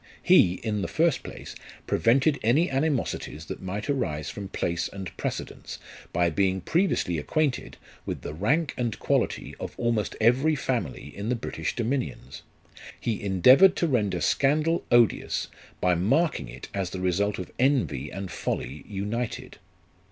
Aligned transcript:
He, 0.23 0.53
in 0.63 0.81
the 0.81 0.87
first 0.87 1.21
place, 1.21 1.53
prevented 1.85 2.39
any 2.41 2.71
animosities 2.71 3.45
that 3.45 3.61
might 3.61 3.87
arise 3.87 4.31
from 4.31 4.47
place 4.47 4.87
and 4.91 5.15
precedence, 5.15 5.77
by 6.11 6.31
being 6.31 6.59
previously 6.59 7.19
acquainted 7.19 7.77
with 8.03 8.23
the 8.23 8.33
rank 8.33 8.73
and 8.77 8.97
quality 8.97 9.53
of 9.59 9.75
almost 9.77 10.15
every 10.19 10.55
family 10.55 11.15
in 11.15 11.29
the 11.29 11.35
British 11.35 11.75
dominions. 11.75 12.41
He 12.99 13.21
endeavoured 13.21 13.75
to 13.75 13.87
render 13.87 14.21
scandal 14.21 14.83
odious, 14.91 15.49
by 15.79 15.93
marking 15.93 16.49
it 16.49 16.67
as 16.73 16.89
the 16.89 16.99
result 16.99 17.37
of 17.37 17.51
envy 17.59 18.09
and 18.09 18.31
folly 18.31 18.83
united. 18.87 19.59